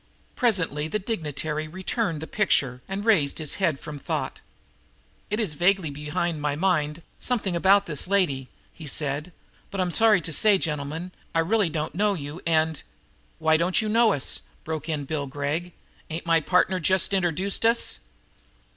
[0.35, 4.41] Presently the dignitary returned the picture and raised his head from thought.
[5.29, 9.31] "It is vaguely behind my mind, something about this lady," he said.
[9.69, 12.81] "But I'm sorry to say, gentlemen, I really don't know you and"
[13.37, 15.71] "Why, don't you know us!" broke in Bill Gregg.
[16.09, 17.99] "Ain't my partner here just introduced us?"